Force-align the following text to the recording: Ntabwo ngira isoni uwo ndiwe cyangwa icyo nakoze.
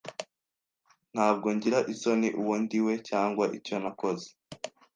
Ntabwo 1.13 1.47
ngira 1.55 1.79
isoni 1.93 2.27
uwo 2.41 2.55
ndiwe 2.63 2.93
cyangwa 3.09 3.45
icyo 3.57 3.75
nakoze. 3.83 4.27